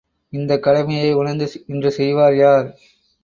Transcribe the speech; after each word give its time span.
இந்தக் 0.33 0.63
கடமையை 0.63 1.13
உணர்ந்து 1.13 1.51
இன்று 1.67 1.91
செய்வார் 1.91 2.35
யார்? 2.35 2.67